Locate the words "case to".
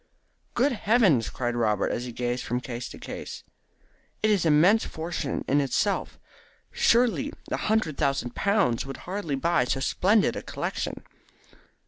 2.59-2.97